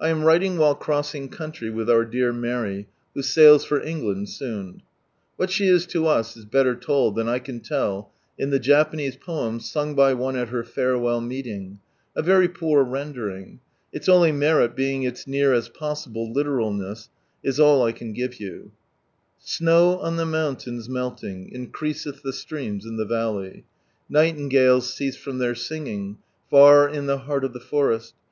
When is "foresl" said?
27.62-28.12